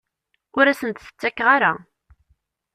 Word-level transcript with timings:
Ur 0.57 0.65
asent-t-ttakkeɣ 0.67 1.47
ara. 1.55 1.71